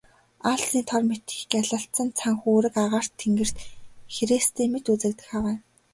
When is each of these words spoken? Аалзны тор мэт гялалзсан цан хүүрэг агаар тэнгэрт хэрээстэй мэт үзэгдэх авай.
Аалзны 0.49 0.81
тор 0.89 1.01
мэт 1.09 1.25
гялалзсан 1.53 2.07
цан 2.19 2.33
хүүрэг 2.41 2.75
агаар 2.83 3.07
тэнгэрт 3.19 3.55
хэрээстэй 4.13 4.67
мэт 4.73 4.85
үзэгдэх 4.93 5.29
авай. 5.37 5.57